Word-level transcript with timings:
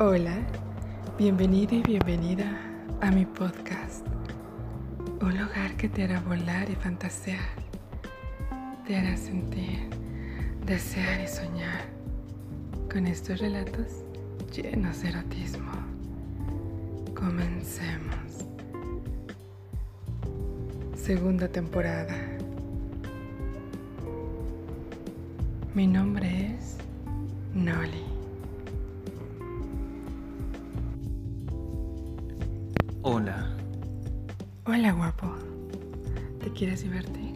Hola, 0.00 0.34
bienvenido 1.16 1.76
y 1.76 1.82
bienvenida 1.82 2.60
a 3.00 3.12
mi 3.12 3.24
podcast. 3.24 4.04
Un 5.22 5.38
lugar 5.38 5.76
que 5.76 5.88
te 5.88 6.02
hará 6.02 6.18
volar 6.18 6.68
y 6.68 6.74
fantasear. 6.74 7.38
Te 8.84 8.96
hará 8.96 9.16
sentir, 9.16 9.88
desear 10.66 11.20
y 11.20 11.28
soñar 11.28 11.84
con 12.92 13.06
estos 13.06 13.38
relatos 13.38 14.02
llenos 14.52 15.00
de 15.00 15.10
erotismo. 15.10 15.70
Comencemos. 17.14 18.48
Segunda 20.96 21.46
temporada. 21.46 22.16
Mi 25.72 25.86
nombre 25.86 26.56
es 26.56 26.78
Noli. 27.54 28.13
Hola. 33.06 33.50
Hola 34.64 34.92
guapo. 34.92 35.30
¿Te 36.42 36.50
quieres 36.54 36.84
divertir? 36.84 37.34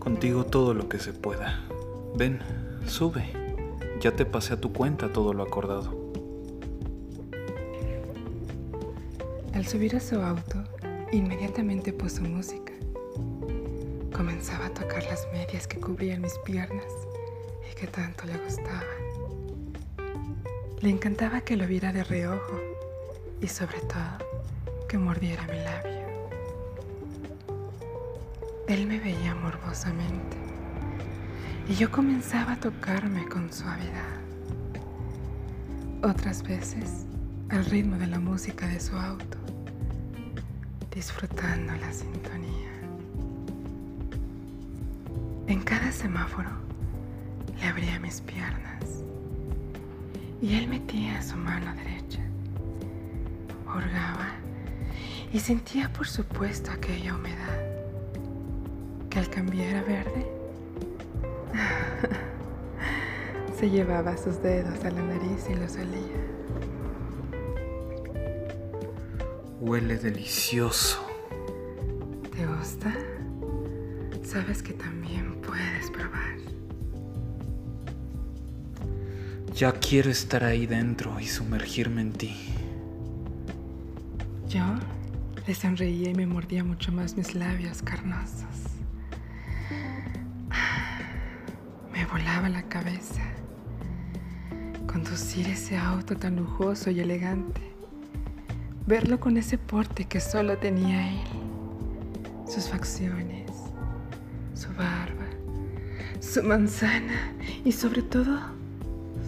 Contigo 0.00 0.44
todo 0.44 0.74
lo 0.74 0.86
que 0.86 0.98
se 0.98 1.14
pueda. 1.14 1.64
Ven, 2.14 2.40
sube. 2.86 3.24
Ya 4.02 4.14
te 4.14 4.26
pasé 4.26 4.52
a 4.52 4.60
tu 4.60 4.70
cuenta 4.70 5.10
todo 5.14 5.32
lo 5.32 5.42
acordado. 5.42 5.96
Al 9.54 9.66
subir 9.66 9.96
a 9.96 10.00
su 10.00 10.20
auto, 10.20 10.62
inmediatamente 11.10 11.94
puso 11.94 12.20
música. 12.20 12.74
Comenzaba 14.14 14.66
a 14.66 14.74
tocar 14.74 15.04
las 15.04 15.26
medias 15.32 15.66
que 15.66 15.80
cubrían 15.80 16.20
mis 16.20 16.36
piernas 16.44 16.84
y 17.70 17.74
que 17.80 17.86
tanto 17.86 18.26
le 18.26 18.36
gustaban. 18.36 18.84
Le 20.82 20.90
encantaba 20.90 21.40
que 21.40 21.56
lo 21.56 21.66
viera 21.66 21.94
de 21.94 22.04
reojo 22.04 22.71
y 23.42 23.48
sobre 23.48 23.80
todo 23.80 24.46
que 24.88 24.96
mordiera 24.96 25.42
mi 25.48 25.58
labio. 25.58 26.06
Él 28.68 28.86
me 28.86 29.00
veía 29.00 29.34
morbosamente 29.34 30.36
y 31.68 31.74
yo 31.74 31.90
comenzaba 31.90 32.52
a 32.52 32.60
tocarme 32.60 33.26
con 33.26 33.52
suavidad. 33.52 34.20
Otras 36.02 36.42
veces 36.44 37.04
al 37.48 37.64
ritmo 37.64 37.96
de 37.96 38.06
la 38.06 38.20
música 38.20 38.66
de 38.68 38.78
su 38.78 38.96
auto, 38.96 39.38
disfrutando 40.94 41.74
la 41.76 41.92
sintonía. 41.92 42.70
En 45.48 45.60
cada 45.62 45.90
semáforo 45.90 46.50
le 47.58 47.66
abría 47.66 47.98
mis 47.98 48.20
piernas 48.20 49.02
y 50.40 50.54
él 50.54 50.68
metía 50.68 51.20
su 51.22 51.36
mano 51.36 51.74
derecha 51.74 52.31
Y 55.32 55.40
sentía 55.40 55.90
por 55.90 56.06
supuesto 56.06 56.70
aquella 56.70 57.14
humedad 57.14 57.58
que 59.08 59.18
al 59.18 59.30
cambiar 59.30 59.76
a 59.76 59.82
verde 59.82 60.26
se 63.58 63.70
llevaba 63.70 64.14
sus 64.18 64.42
dedos 64.42 64.84
a 64.84 64.90
la 64.90 65.00
nariz 65.00 65.46
y 65.48 65.54
los 65.54 65.76
olía. 65.76 66.20
Huele 69.58 69.96
delicioso. 69.96 71.02
¿Te 72.36 72.46
gusta? 72.46 72.92
Sabes 74.22 74.62
que 74.62 74.74
también 74.74 75.40
puedes 75.40 75.90
probar. 75.90 76.36
Ya 79.54 79.72
quiero 79.72 80.10
estar 80.10 80.44
ahí 80.44 80.66
dentro 80.66 81.18
y 81.20 81.26
sumergirme 81.26 82.02
en 82.02 82.12
ti. 82.12 82.36
Yo 84.52 84.74
le 85.46 85.54
sonreía 85.54 86.10
y 86.10 86.14
me 86.14 86.26
mordía 86.26 86.62
mucho 86.62 86.92
más 86.92 87.16
mis 87.16 87.34
labios 87.34 87.80
carnosos. 87.80 88.44
Me 91.90 92.04
volaba 92.04 92.50
la 92.50 92.62
cabeza. 92.64 93.22
Conducir 94.86 95.48
ese 95.48 95.78
auto 95.78 96.18
tan 96.18 96.36
lujoso 96.36 96.90
y 96.90 97.00
elegante. 97.00 97.62
Verlo 98.86 99.18
con 99.20 99.38
ese 99.38 99.56
porte 99.56 100.04
que 100.04 100.20
solo 100.20 100.58
tenía 100.58 101.08
él. 101.08 101.28
Sus 102.46 102.68
facciones, 102.68 103.50
su 104.52 104.68
barba, 104.74 105.28
su 106.20 106.42
manzana 106.42 107.32
y 107.64 107.72
sobre 107.72 108.02
todo 108.02 108.38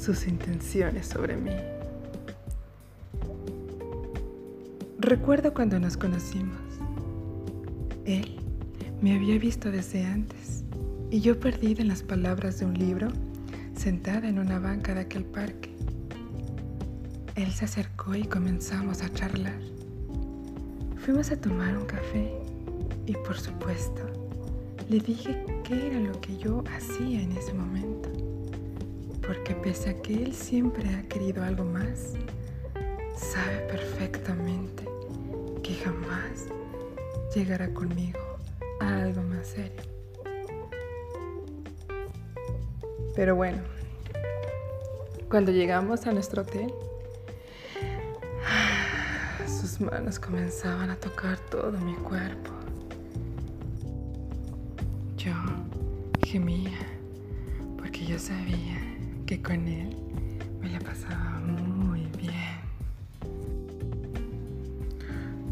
sus 0.00 0.28
intenciones 0.28 1.08
sobre 1.08 1.36
mí. 1.36 1.56
Recuerdo 5.08 5.54
cuando 5.54 5.80
nos 5.80 5.96
conocimos. 5.96 6.60
Él 8.04 8.38
me 9.00 9.14
había 9.14 9.38
visto 9.38 9.70
desde 9.70 10.04
antes 10.04 10.64
y 11.10 11.22
yo 11.22 11.40
perdida 11.40 11.80
en 11.80 11.88
las 11.88 12.02
palabras 12.02 12.58
de 12.58 12.66
un 12.66 12.74
libro, 12.74 13.08
sentada 13.74 14.28
en 14.28 14.38
una 14.38 14.58
banca 14.58 14.92
de 14.92 15.00
aquel 15.00 15.24
parque. 15.24 15.74
Él 17.36 17.50
se 17.52 17.64
acercó 17.64 18.14
y 18.16 18.24
comenzamos 18.24 19.00
a 19.00 19.10
charlar. 19.10 19.58
Fuimos 20.98 21.30
a 21.30 21.40
tomar 21.40 21.78
un 21.78 21.86
café 21.86 22.30
y 23.06 23.14
por 23.14 23.38
supuesto 23.38 24.02
le 24.90 25.00
dije 25.00 25.42
qué 25.64 25.86
era 25.86 26.00
lo 26.00 26.20
que 26.20 26.36
yo 26.36 26.62
hacía 26.76 27.22
en 27.22 27.32
ese 27.32 27.54
momento. 27.54 28.10
Porque 29.26 29.54
pese 29.54 29.88
a 29.88 30.02
que 30.02 30.22
él 30.22 30.34
siempre 30.34 30.86
ha 30.94 31.02
querido 31.04 31.42
algo 31.42 31.64
más, 31.64 32.12
sabe 33.16 33.60
perfectamente 33.70 34.97
que 35.68 35.74
jamás 35.74 36.46
llegará 37.34 37.68
conmigo 37.74 38.18
a 38.80 39.02
algo 39.02 39.22
más 39.22 39.48
serio. 39.48 39.82
Pero 43.14 43.36
bueno, 43.36 43.58
cuando 45.28 45.52
llegamos 45.52 46.06
a 46.06 46.12
nuestro 46.12 46.40
hotel, 46.40 46.72
sus 49.46 49.78
manos 49.78 50.18
comenzaban 50.18 50.88
a 50.88 50.96
tocar 50.96 51.38
todo 51.50 51.72
mi 51.72 51.96
cuerpo. 51.96 52.50
Yo 55.18 55.34
gemía 56.24 56.78
porque 57.76 58.06
yo 58.06 58.18
sabía 58.18 58.80
que 59.26 59.42
con 59.42 59.68
él 59.68 60.07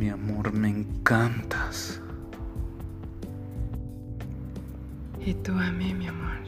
Mi 0.00 0.08
amor, 0.08 0.50
me 0.54 0.70
encantas. 0.70 2.00
Y 5.22 5.34
tú 5.34 5.52
a 5.52 5.70
mí, 5.72 5.92
mi 5.92 6.06
amor. 6.06 6.38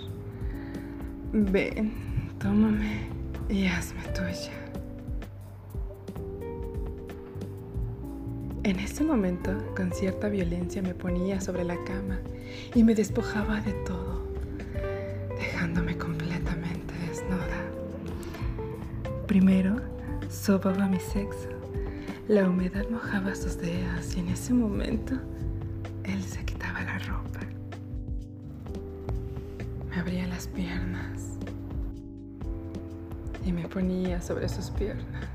Ven, 1.34 1.92
tómame 2.38 3.08
y 3.50 3.66
hazme 3.66 4.00
tuya. 4.14 4.54
En 8.62 8.80
ese 8.80 9.04
momento, 9.04 9.52
con 9.76 9.92
cierta 9.92 10.30
violencia, 10.30 10.80
me 10.80 10.94
ponía 10.94 11.38
sobre 11.38 11.64
la 11.64 11.76
cama 11.84 12.20
y 12.74 12.82
me 12.82 12.94
despojaba 12.94 13.60
de 13.60 13.74
todo, 13.84 14.28
dejándome 15.38 15.98
completamente 15.98 16.94
desnuda. 17.06 17.60
Primero, 19.26 19.76
sobaba 20.30 20.88
mi 20.88 20.98
sexo 20.98 21.61
la 22.28 22.48
humedad 22.48 22.84
mojaba 22.88 23.34
sus 23.34 23.58
dedos 23.58 24.16
y 24.16 24.20
en 24.20 24.28
ese 24.28 24.54
momento 24.54 25.14
él 26.04 26.22
se 26.22 26.44
quitaba 26.44 26.80
la 26.82 26.98
ropa. 27.00 27.40
Me 29.90 29.96
abría 29.96 30.26
las 30.28 30.46
piernas 30.46 31.38
y 33.44 33.52
me 33.52 33.66
ponía 33.68 34.20
sobre 34.22 34.48
sus 34.48 34.70
piernas. 34.70 35.28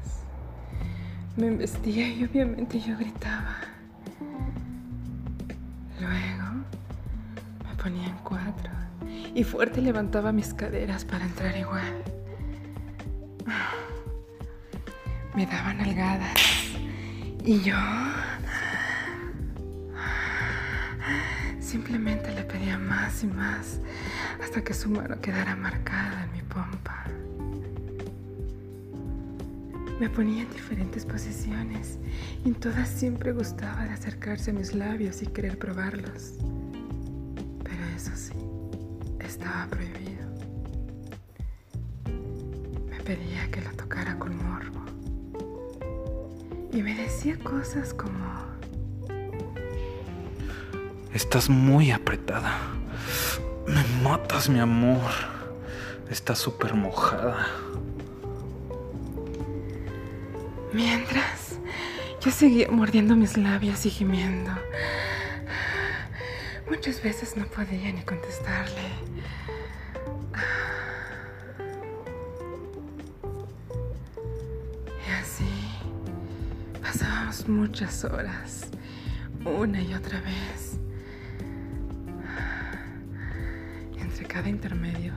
Me 1.35 1.51
vestía 1.51 2.07
y 2.07 2.23
obviamente 2.23 2.79
yo 2.79 2.97
gritaba. 2.97 3.57
Luego 5.99 6.65
me 7.67 7.83
ponía 7.83 8.07
en 8.07 8.17
cuatro 8.23 8.71
y 9.35 9.43
fuerte 9.43 9.81
levantaba 9.81 10.31
mis 10.31 10.53
caderas 10.53 11.03
para 11.03 11.25
entrar 11.25 11.55
igual. 11.57 12.03
Me 15.35 15.45
daban 15.45 15.79
algadas 15.81 16.56
y 17.47 17.61
yo 17.61 17.77
simplemente 21.61 22.35
le 22.35 22.43
pedía 22.43 22.77
más 22.77 23.23
y 23.23 23.27
más 23.27 23.79
hasta 24.43 24.61
que 24.61 24.73
su 24.73 24.89
mano 24.89 25.17
quedara 25.21 25.55
marcada 25.55 26.25
en 26.25 26.31
mi 26.33 26.41
pompa. 26.41 27.05
Me 29.97 30.09
ponía 30.09 30.43
en 30.43 30.49
diferentes 30.51 31.05
posiciones 31.05 31.99
y 32.43 32.49
en 32.49 32.55
todas 32.55 32.89
siempre 32.89 33.31
gustaba 33.31 33.85
de 33.85 33.91
acercarse 33.91 34.51
a 34.51 34.53
mis 34.53 34.73
labios 34.73 35.21
y 35.21 35.27
querer 35.27 35.57
probarlos. 35.57 36.33
Pero 37.63 37.85
eso 37.95 38.11
sí, 38.13 38.35
estaba 39.21 39.67
prohibido. 39.67 40.27
Me 42.89 43.01
pedía 43.03 43.49
que 43.51 43.61
lo 43.61 43.71
tocara 43.71 44.19
con 44.19 44.35
morbo. 44.35 44.76
Y 46.77 46.83
me 46.83 46.93
decía 46.93 47.35
cosas 47.39 47.91
como... 47.91 48.19
Estás 51.11 51.49
muy 51.49 51.89
apretada. 51.89 52.55
Me 53.65 53.83
matas, 54.03 54.47
mi 54.47 54.59
amor. 54.59 55.09
Estás 56.07 56.37
súper 56.37 56.75
mojada. 56.75 57.47
Mientras, 60.71 61.57
yo 62.23 62.29
seguía 62.29 62.69
mordiendo 62.69 63.15
mis 63.15 63.37
labios 63.37 63.83
y 63.87 63.89
gimiendo. 63.89 64.51
Muchas 66.69 67.01
veces 67.01 67.35
no 67.37 67.47
podía 67.47 67.91
ni 67.91 68.03
contestarle. 68.03 68.91
Muchas 77.49 78.05
horas, 78.05 78.67
una 79.43 79.81
y 79.81 79.93
otra 79.93 80.21
vez. 80.21 80.79
Entre 83.99 84.25
cada 84.25 84.47
intermedio 84.47 85.11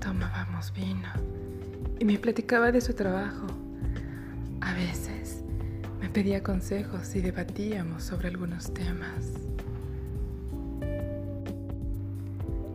tomábamos 0.00 0.72
vino 0.72 1.08
y 1.98 2.06
me 2.06 2.18
platicaba 2.18 2.72
de 2.72 2.80
su 2.80 2.94
trabajo. 2.94 3.46
A 4.62 4.72
veces 4.72 5.42
me 6.00 6.08
pedía 6.08 6.42
consejos 6.42 7.14
y 7.14 7.20
debatíamos 7.20 8.02
sobre 8.02 8.28
algunos 8.28 8.72
temas. 8.72 9.34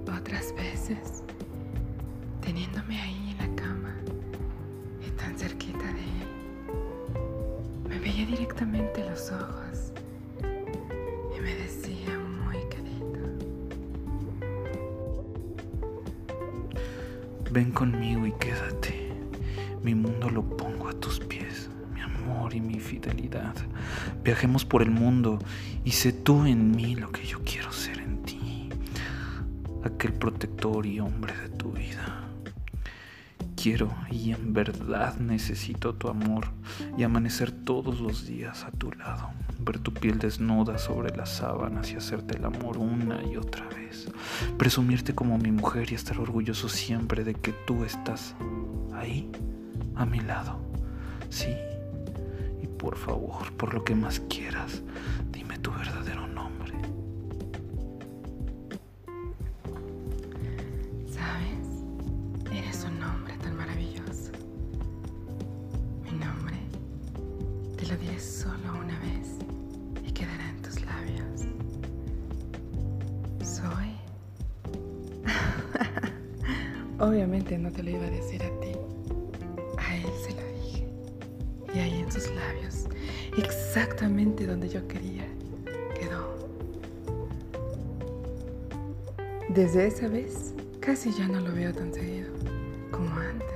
Otras 0.04 0.54
veces, 0.56 1.24
teniéndome 2.42 3.02
ahí 3.02 3.31
los 8.66 9.32
ojos 9.32 9.92
y 11.36 11.42
me 11.42 11.56
decía 11.56 12.16
muy 12.46 12.58
quedito. 12.70 13.20
Ven 17.50 17.72
conmigo 17.72 18.28
y 18.28 18.32
quédate. 18.34 19.14
Mi 19.82 19.96
mundo 19.96 20.30
lo 20.30 20.44
pongo 20.44 20.90
a 20.90 20.94
tus 20.94 21.20
pies, 21.20 21.72
mi 21.92 22.02
amor 22.02 22.54
y 22.54 22.62
mi 22.62 22.80
fidelidad. 22.80 23.56
Viajemos 24.24 24.64
por 24.64 24.84
el 24.84 24.92
mundo 24.92 25.40
y 25.84 25.92
sé 25.92 26.14
tú 26.14 26.46
en 26.46 26.76
mí 26.76 26.96
lo 26.96 27.12
que 27.12 27.26
yo 27.26 27.40
quiero 27.44 27.72
ser 27.72 27.98
en 27.98 28.22
ti. 28.22 28.70
Aquel 29.84 30.14
protector 30.14 30.86
y 30.86 31.00
hombre 31.00 31.34
de 31.36 31.50
tu 31.50 31.72
vida. 31.72 32.31
Quiero 33.62 33.94
y 34.10 34.32
en 34.32 34.54
verdad 34.54 35.18
necesito 35.18 35.94
tu 35.94 36.08
amor 36.08 36.48
y 36.98 37.04
amanecer 37.04 37.52
todos 37.52 38.02
los 38.02 38.26
días 38.26 38.64
a 38.64 38.72
tu 38.72 38.92
lado, 38.92 39.30
ver 39.60 39.78
tu 39.78 39.94
piel 39.94 40.18
desnuda 40.18 40.80
sobre 40.80 41.16
las 41.16 41.30
sábanas 41.30 41.92
y 41.92 41.96
hacerte 41.96 42.38
el 42.38 42.46
amor 42.46 42.80
una 42.80 43.24
y 43.24 43.38
otra 43.38 43.70
vez, 43.70 44.08
presumirte 44.58 45.14
como 45.14 45.38
mi 45.38 45.52
mujer 45.52 45.92
y 45.92 45.96
estar 45.96 46.20
orgulloso 46.20 46.70
siempre 46.70 47.24
de 47.24 47.36
que 47.36 47.54
tú 47.68 47.84
estás 47.84 48.34
ahí, 48.96 49.30
a 49.94 50.08
mi 50.08 50.22
lado. 50.22 50.60
Sí, 51.30 51.54
y 52.64 52.66
por 52.66 52.98
favor, 52.98 53.52
por 53.58 53.76
lo 53.76 53.84
que 53.84 53.94
más 53.94 54.22
quieras, 54.22 54.82
dime 55.32 55.60
tu 55.60 55.70
verdadero 55.70 56.22
nombre. 56.22 56.31
Una 68.80 68.98
vez 69.00 69.38
y 70.06 70.12
quedará 70.12 70.50
en 70.50 70.62
tus 70.62 70.82
labios. 70.82 71.42
Soy... 73.44 73.96
Obviamente 77.00 77.58
no 77.58 77.72
te 77.72 77.84
lo 77.84 77.90
iba 77.90 78.06
a 78.06 78.10
decir 78.10 78.44
a 78.44 78.60
ti. 78.60 78.72
A 79.78 79.96
él 79.96 80.10
se 80.24 80.32
lo 80.32 80.48
dije. 80.64 80.88
Y 81.74 81.80
ahí 81.80 82.02
en 82.02 82.12
sus 82.12 82.30
labios, 82.32 82.86
exactamente 83.38 84.46
donde 84.46 84.70
yo 84.70 84.88
quería, 84.88 85.26
quedó. 86.00 86.38
Desde 89.50 89.88
esa 89.88 90.08
vez, 90.08 90.54
casi 90.80 91.12
ya 91.12 91.28
no 91.28 91.40
lo 91.42 91.54
veo 91.54 91.74
tan 91.74 91.94
seguido 91.94 92.32
como 92.92 93.10
antes, 93.16 93.48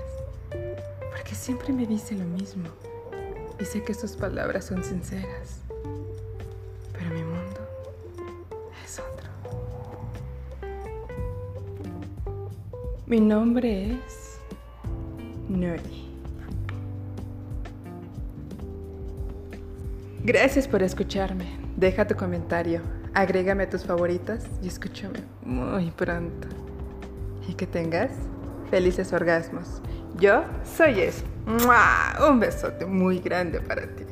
porque 1.12 1.36
siempre 1.36 1.72
me 1.74 1.86
dice 1.86 2.16
lo 2.16 2.26
mismo 2.26 2.70
y 3.60 3.66
sé 3.66 3.84
que 3.84 3.94
sus 3.94 4.12
palabras 4.14 4.66
son 4.66 4.84
sinceras, 4.84 5.62
pero 6.94 7.10
mi 7.12 7.24
mundo 7.24 7.62
es 8.84 9.00
otro. 9.00 9.30
Mi 13.06 13.20
nombre 13.20 13.94
es 13.94 14.40
Nuri. 15.48 16.06
Gracias 20.24 20.68
por 20.68 20.82
escucharme. 20.82 21.46
Deja 21.78 22.08
tu 22.08 22.16
comentario, 22.16 22.82
agrégame 23.14 23.64
a 23.64 23.70
tus 23.70 23.86
favoritas 23.86 24.46
y 24.64 24.68
escúchame 24.68 25.20
muy 25.44 25.92
pronto. 25.92 26.48
Y 27.48 27.54
que 27.54 27.68
tengas 27.68 28.12
felices 28.72 29.14
orgasmos. 29.14 29.84
Yo 30.18 30.44
soy 30.64 31.02
eso. 31.02 31.35
Un 31.48 32.40
besote 32.40 32.86
muy 32.86 33.20
grande 33.20 33.62
para 33.62 33.84
ti. 33.84 34.05